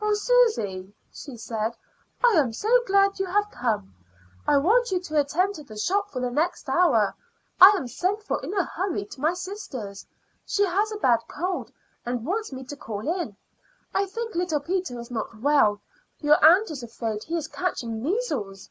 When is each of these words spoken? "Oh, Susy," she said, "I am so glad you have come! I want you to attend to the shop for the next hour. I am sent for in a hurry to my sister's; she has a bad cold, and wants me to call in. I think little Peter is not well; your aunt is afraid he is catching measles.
"Oh, 0.00 0.14
Susy," 0.14 0.90
she 1.12 1.36
said, 1.36 1.76
"I 2.24 2.32
am 2.38 2.54
so 2.54 2.82
glad 2.86 3.18
you 3.20 3.26
have 3.26 3.50
come! 3.50 3.92
I 4.48 4.56
want 4.56 4.90
you 4.90 4.98
to 5.00 5.20
attend 5.20 5.54
to 5.56 5.64
the 5.64 5.76
shop 5.76 6.10
for 6.10 6.18
the 6.18 6.30
next 6.30 6.66
hour. 6.70 7.14
I 7.60 7.74
am 7.76 7.86
sent 7.86 8.22
for 8.22 8.42
in 8.42 8.54
a 8.54 8.64
hurry 8.64 9.04
to 9.04 9.20
my 9.20 9.34
sister's; 9.34 10.06
she 10.46 10.64
has 10.64 10.92
a 10.92 10.96
bad 10.96 11.20
cold, 11.28 11.70
and 12.06 12.24
wants 12.24 12.54
me 12.54 12.64
to 12.64 12.74
call 12.76 13.06
in. 13.20 13.36
I 13.94 14.06
think 14.06 14.34
little 14.34 14.60
Peter 14.60 14.98
is 14.98 15.10
not 15.10 15.42
well; 15.42 15.82
your 16.20 16.42
aunt 16.42 16.70
is 16.70 16.82
afraid 16.82 17.24
he 17.24 17.36
is 17.36 17.46
catching 17.46 18.02
measles. 18.02 18.70